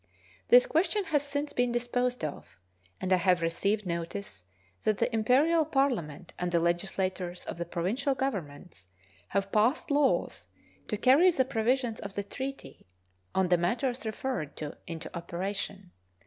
This 0.47 0.65
question 0.65 1.03
has 1.03 1.21
since 1.21 1.53
been 1.53 1.71
disposed 1.71 2.23
of, 2.25 2.57
and 2.99 3.13
I 3.13 3.17
have 3.17 3.43
received 3.43 3.85
notice 3.85 4.43
that 4.81 4.97
the 4.97 5.13
Imperial 5.13 5.63
Parliament 5.63 6.33
and 6.39 6.51
the 6.51 6.59
legislatures 6.59 7.45
of 7.45 7.59
the 7.59 7.67
provincial 7.67 8.15
governments 8.15 8.87
have 9.27 9.51
passed 9.51 9.91
laws 9.91 10.47
to 10.87 10.97
carry 10.97 11.29
the 11.29 11.45
provisions 11.45 11.99
of 11.99 12.15
the 12.15 12.23
treaty 12.23 12.87
on 13.35 13.49
the 13.49 13.59
matters 13.59 14.03
referred 14.03 14.55
to 14.57 14.75
into 14.87 15.15
operation. 15.15 15.91